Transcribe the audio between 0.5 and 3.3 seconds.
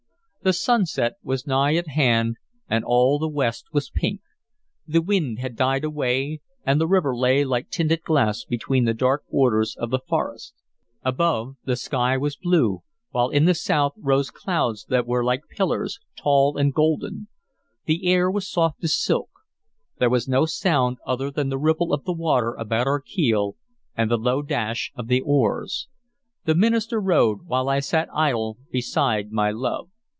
sunset was nigh at hand, and all the